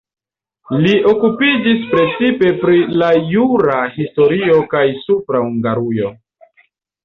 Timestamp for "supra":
5.07-5.47